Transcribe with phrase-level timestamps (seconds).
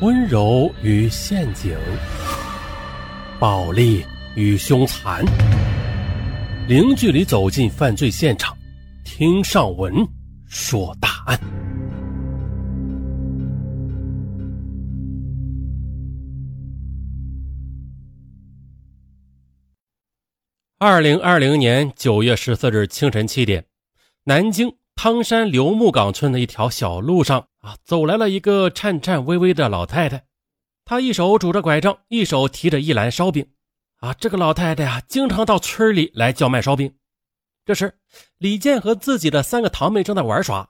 [0.00, 1.78] 温柔与陷阱，
[3.38, 5.24] 暴力与凶残，
[6.68, 8.56] 零距离走进犯罪现场，
[9.04, 9.94] 听上文
[10.46, 11.38] 说大案。
[20.78, 23.64] 二零二零年九月十四日清晨七点，
[24.24, 24.74] 南京。
[24.96, 30.26] 汤山刘木岗村的一条小路上啊，走来了一个颤颤巍巍的老太太，
[30.84, 33.46] 她一手拄着拐杖，一手提着一篮烧饼。
[34.00, 36.94] 啊，这个老太太呀，经常到村里来叫卖烧饼。
[37.64, 37.98] 这时，
[38.36, 40.68] 李健和自己的三个堂妹正在玩耍，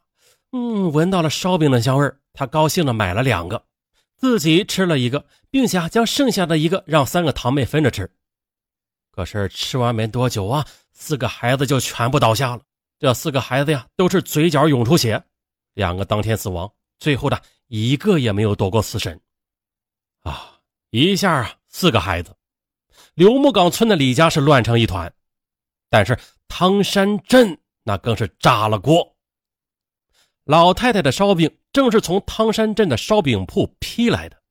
[0.52, 3.64] 嗯，闻到了烧饼的香味他高兴的买了两个，
[4.16, 8.08] 自己吃了一个，并且将剩下的一个让三个堂妹分着吃。
[9.10, 12.62] 可是吃完没多久啊，四个孩子就全部倒下了。
[13.00, 15.24] 这四个孩子呀，都是嘴角涌出血，
[15.74, 19.20] 两个当天死亡，最后的一个也没有躲过死神。
[20.20, 22.34] 啊，一下啊，四个孩子，
[23.14, 25.12] 刘木岗村的李家是乱成一团，
[25.90, 29.16] 但是汤山镇那更是炸了锅。
[30.44, 34.42] 老太太的烧饼正是从汤山镇的烧饼铺批来的。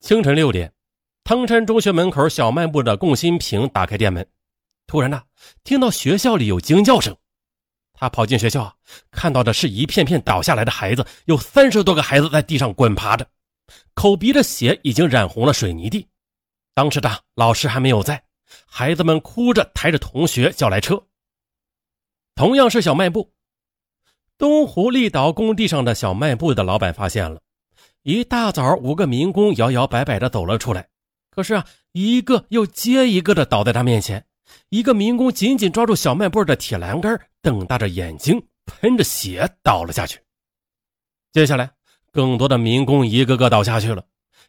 [0.00, 0.72] 清晨六点，
[1.24, 4.26] 汤山中学门口小卖部的龚新平打开店门。
[4.86, 5.22] 突然呢，
[5.62, 7.16] 听到学校里有惊叫声，
[8.00, 8.74] 他跑进学校，
[9.10, 13.28] 看到的是一片片倒下来的孩子，有三十多个孩子在地上滚爬着，
[13.92, 16.08] 口鼻的血已经染红了水泥地。
[16.72, 18.24] 当时的老师还没有在，
[18.64, 21.04] 孩子们哭着抬着同学叫来车。
[22.34, 23.34] 同样是小卖部，
[24.38, 27.42] 东湖立岛工地上的小卖部的老板发现了，
[28.02, 30.88] 一大早五个民工摇摇摆摆的走了出来，
[31.30, 34.24] 可是啊，一个又接一个的倒在他面前。
[34.68, 40.20] 一个民工紧紧抓住小卖部的铁栏杆，瞪大着眼睛，喷着血倒了下去。
[41.32, 41.70] 接下来，
[42.12, 44.04] 更多的民工一个个倒下去了，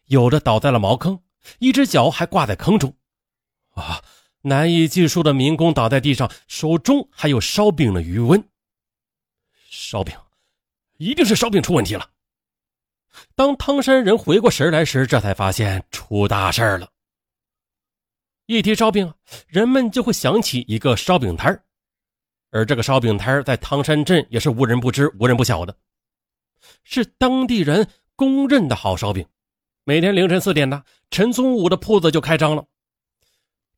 [0.06, 1.20] 有的倒在了茅坑，
[1.58, 2.94] 一只脚还挂在坑中。
[3.74, 4.02] 啊，
[4.42, 8.42] 难以计数的民工倒在地上，手中还有烧饼的余温。
[9.70, 10.14] 烧饼，
[10.98, 12.10] 一定是烧饼出问题了。
[13.34, 16.91] 当汤山人回过神来时，这才发现出大事了。
[18.46, 19.14] 一提烧饼，
[19.46, 21.64] 人们就会想起一个烧饼摊
[22.50, 25.74] 而这个烧饼摊在汤山镇也是无人不知、无人不晓的，
[26.82, 29.26] 是当地人公认的好烧饼。
[29.84, 32.64] 每天凌晨四点呢，陈宗武的铺子就开张了。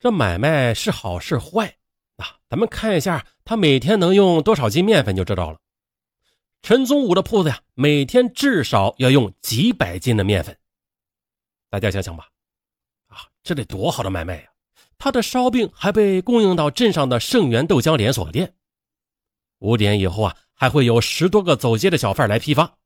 [0.01, 1.77] 这买卖是好是坏
[2.17, 2.37] 啊？
[2.49, 5.59] 咱们看一下他每天能用多少斤面粉就知道了。
[6.63, 10.57] 陈宗武的铺子呀，每天至少要用几百斤的面粉。
[11.71, 12.29] 大家想想吧，
[13.09, 14.49] 啊，这得多好的买卖呀！
[14.99, 18.55] 他的烧饼还被供应到镇上的盛源豆浆连锁店。
[19.59, 22.77] 五点以后啊，还会有十多个走街的小贩来批发，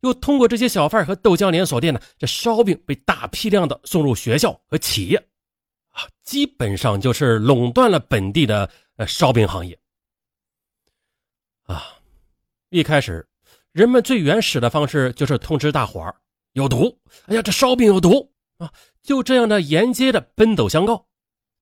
[0.00, 5.16] 又通过这些小贩和豆浆连锁店呢，这烧饼被大批量的送入学校和企业，
[5.90, 9.78] 啊，基本上就是垄断了本地的呃烧饼行业。
[11.64, 11.98] 啊，
[12.70, 13.26] 一开始
[13.72, 16.14] 人们最原始的方式就是通知大伙儿
[16.52, 18.70] 有毒，哎呀，这烧饼有毒啊，
[19.02, 21.07] 就这样的沿街的奔走相告。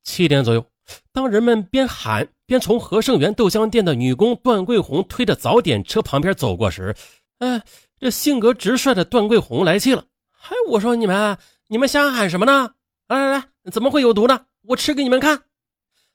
[0.07, 0.65] 七点左右，
[1.13, 6.95] 当人们边喊边从和盛源豆浆店的女工段桂红推着早点车旁边走过时，
[7.41, 7.61] 哎，
[7.99, 10.05] 这性格直率的段桂红来气了。
[10.31, 11.37] 嗨，我说你们，
[11.67, 12.71] 你们瞎喊什么呢？
[13.09, 14.47] 来来来，怎么会有毒呢？
[14.63, 15.43] 我吃给你们看。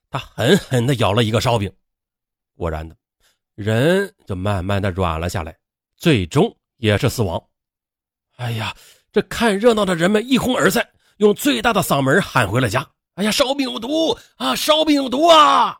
[0.09, 1.72] 他狠狠地咬了一个烧饼，
[2.56, 2.96] 果然的，
[3.56, 5.56] 人就慢慢的软了下来，
[5.97, 7.44] 最终也是死亡。
[8.38, 8.73] 哎呀，
[9.12, 10.88] 这看热闹的人们一哄而散，
[11.18, 12.90] 用最大的嗓门喊回了家。
[13.16, 14.55] 哎呀，烧饼有毒啊！
[14.55, 15.79] 烧饼有毒啊！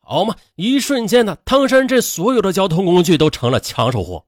[0.00, 4.26] 好嘛，一瞬间呢，汤山镇所有的交通工具都成了抢手货。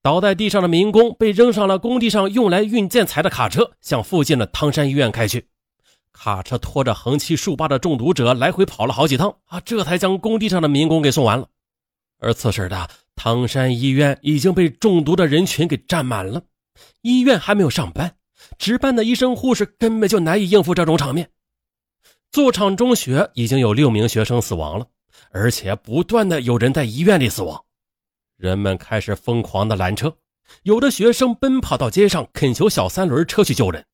[0.00, 5.48] 倒在地上的民工被扔上了工地上用来运建材的卡车，向附近的汤山医院开去。
[6.12, 11.48] 卡车拖着横七竖八的中毒者来回跑了好几趟啊，这才将工地上的民工给送完了。
[12.20, 16.40] 而此时的汤山医院已经被中毒的人群给占满了，
[17.02, 18.14] 医院还没有上班，
[18.56, 21.28] 值班的医生护士根本就难以应付这种场面。
[22.30, 24.86] 座场中学已经有六名学生死亡了，
[25.30, 27.64] 而且不断的有人在医院里死亡。
[28.36, 30.14] 人们开始疯狂的拦车，
[30.62, 33.84] 有的学生奔跑到街上恳求小三轮车去救人。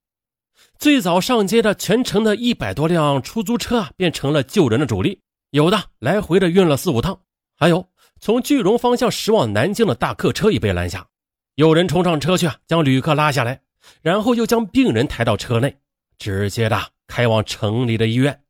[0.78, 5.20] 最早上街的全城的一百多辆出租车啊，变成了救人的主力。
[5.50, 7.20] 有的来回的运了四五趟，
[7.56, 7.86] 还有
[8.18, 11.06] 从句容方向驶往南京的大客车也被拦下。
[11.54, 13.60] 有人冲上车去啊，将旅客拉下来，
[14.00, 15.78] 然后又将病人抬到车内，
[16.18, 16.91] 直接的。
[17.12, 18.42] 开往城里的医院，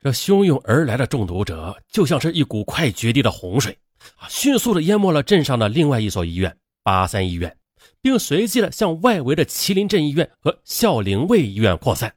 [0.00, 3.78] 这汹涌而来的中毒者就像是一股快决堤的洪水
[4.16, 7.56] 啊，迅速的淹没了镇上的另外一所医院——八三医院，
[8.00, 12.12] 并随即的向外围的麒麟镇医院和孝陵卫医院扩散。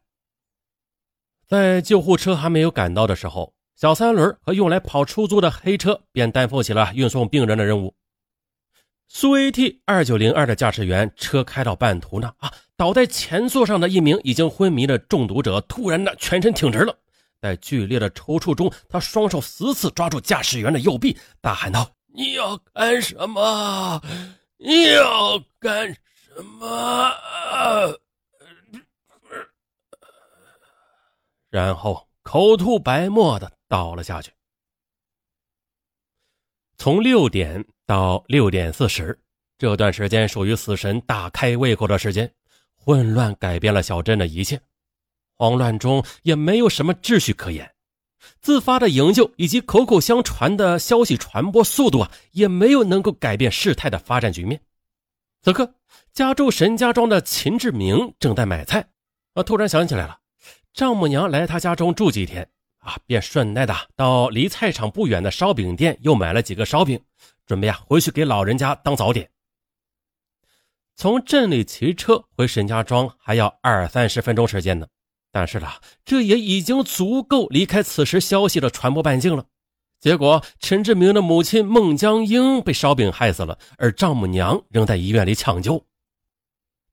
[1.45, 7.93] 在救护车还没有赶到的时候，小三轮和用来跑出租的黑车便担负起了运送病人的任务。
[9.07, 16.97] 苏 AT 二九零二的驾驶员车开到半途呢，啊，倒在前座上的一名已经昏迷的中毒者突然的全身挺直了，
[17.41, 24.01] 在剧烈的抽搐中，他双手死死抓住驾驶员的右臂，大喊道：“你要干什么？
[24.55, 25.99] 你要干什
[26.57, 27.11] 么？”
[31.51, 34.31] 然后口吐白沫的倒了下去。
[36.77, 37.65] 从六点。
[37.85, 39.19] 到六点四十，
[39.57, 42.31] 这段时间属于死神大开胃口的时间，
[42.89, 44.59] 混乱改变了小镇的一切，
[45.37, 47.71] 慌乱中也没有什么秩序可言，
[48.41, 54.59] 自发的营救以及口口相传的消息传播速度啊，也没有能够改变事态的发展局面。
[55.43, 55.71] 此刻，
[56.13, 58.83] 家住沈家庄的秦志明正在买菜，
[59.35, 60.17] 啊，突然想起来了，
[60.73, 62.49] 丈母娘来他家中住几天。
[62.79, 66.99] 啊，便顺带的到离菜场不远的烧饼店又买了几个烧饼，
[67.45, 69.29] 准备啊回去给老人家当早点。
[70.99, 74.85] 从镇里骑车回沈家庄还要二三十分钟时间呢，
[75.31, 75.65] 但是呢，
[76.03, 79.45] 这也已经足够离开此时消息的传播半径了。
[80.01, 85.81] 结果，陈志明的母亲孟江英被烧饼害死了，而丈母娘仍在医院里抢救。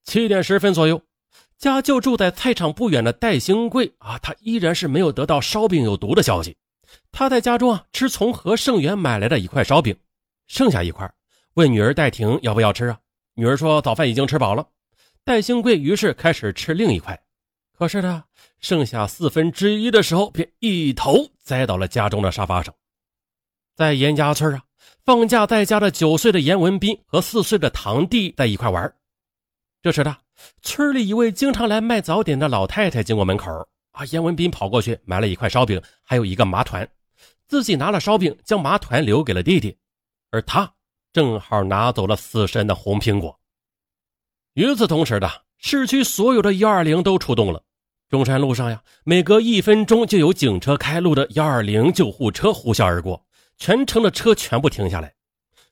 [0.04, 1.02] 七点十分左右。
[1.58, 6.56] 家就住在菜场不远的戴兴贵啊，他依然是没有得到烧饼有毒的消息。
[7.10, 9.96] 他在家中啊吃从和盛元买来的一块烧饼，
[10.46, 11.12] 剩下一块，
[11.54, 13.00] 问女儿戴婷要不要吃啊？
[13.36, 14.66] 女儿说早饭已经吃饱了。
[15.22, 17.22] 戴兴贵于是开始吃另一块，
[17.72, 18.24] 可是呢，
[18.60, 22.74] 剩下四分之一的时候，便一头栽到了家中的沙发上。
[23.74, 24.64] 在严家村啊，
[25.04, 28.92] 放假在家的九岁的严文斌和四岁的堂弟在一块玩。
[29.82, 30.16] 这时的。
[30.60, 33.50] 村里一位经常来卖早点的老太太经过门口，
[33.92, 36.86] 啊，严文斌跑过去买了一块烧饼，还有一个麻团，
[37.48, 39.74] 自己拿了烧饼，将麻团留给了弟弟，
[40.30, 40.70] 而他
[41.16, 43.40] 正好拿走了死神的红苹果。
[44.52, 47.62] 与此同时的，市区所有的幺二零都出动了，
[48.10, 53.24] 中山路上呀，每隔一分钟就有警车开路的幺二零救护车呼啸而过，
[53.56, 55.14] 全城的车全部停下来。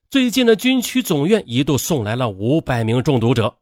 [0.09, 3.55] 最近的军区总院一度送来了五百名中毒者。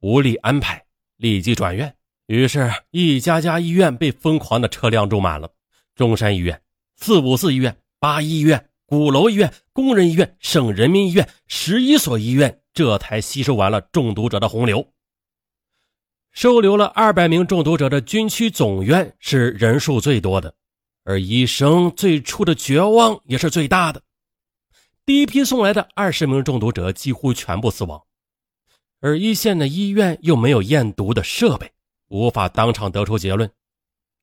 [0.00, 0.84] 无力安排，
[1.18, 1.94] 立即转院。
[2.26, 5.48] 于是，一家家医院被疯狂的车辆住满了。
[5.94, 6.60] 中山医院、
[6.96, 14.92] 四五四医院、八一医院、鼓楼医院、工人医院、省人民医院，十一所医院这才吸收完了中毒者的洪流。
[16.30, 20.54] 收留了二百名中毒者的军区总院是人数最多的，
[21.04, 24.02] 而医生最初的绝望也是最大的。
[25.04, 28.02] 第一批送来的二十名中毒者几乎全部死亡。
[29.00, 31.72] 而一线的医院又没有验毒的设备，
[32.08, 33.50] 无法当场得出结论，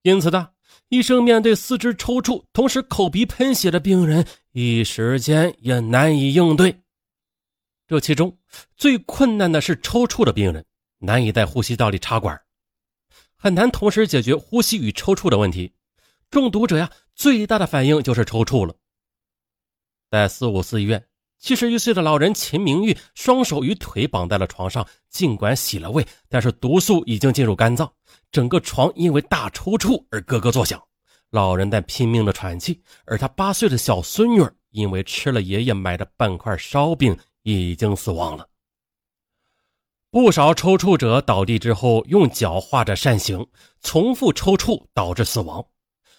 [0.04, 0.50] 因此呢，
[0.88, 6.81] 医生面对四肢抽搐、同时口鼻喷血的病人，一时间也难以应对。
[7.88, 8.38] 这其中
[8.78, 10.66] 最困难的是抽搐的病人，
[11.00, 12.40] 难以在呼吸道里插管，
[13.36, 15.74] 很难同时解决呼吸与抽搐的问题。
[16.30, 18.75] 中毒者呀，最大的反应就是抽搐了。
[20.10, 21.08] 在四五四医院。
[21.39, 27.89] 七十一岁的老人秦明玉双手与腿绑在了床上，尽管洗了胃，但是毒素已经进入肝脏，
[28.29, 30.81] 整个床因为大抽搐而咯咯作响。
[31.31, 38.46] 老人在拼命的喘气，而他八岁的小孙女因为吃了爷爷买的半块烧饼，已经死亡了。
[40.12, 43.48] 不少抽搐者倒地之后用脚画着扇形，
[43.81, 45.65] 重复抽搐导致死亡，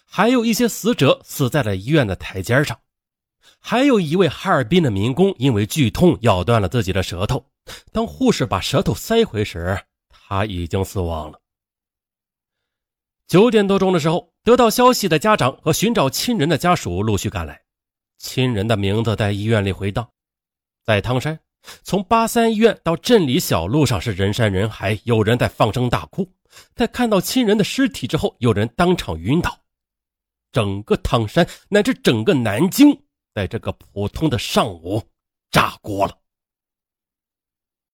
[0.05, 2.79] 还有一些死者死在了医院的台阶上。
[3.59, 7.45] 还有一位哈尔滨的民工，因为剧痛咬断了自己的舌头。
[7.91, 9.79] 当护士把舌头塞回时，
[10.09, 11.39] 他已经死亡了。
[13.27, 17.61] 九点多钟的时候，得到消息的家长和寻找亲人的家属陆续赶来。
[18.17, 20.07] 亲人的名字在医院里回荡。
[20.83, 21.39] 在汤山，
[21.83, 26.29] 从八三医院到镇里小路上是人山人海，有人在放声大哭。
[26.75, 29.57] 在看到亲人的尸体之后，有人当场晕倒。
[30.51, 32.91] 整个汤山乃至整个南京。
[33.33, 35.01] 在这个普通的上午，
[35.49, 36.20] 炸锅了。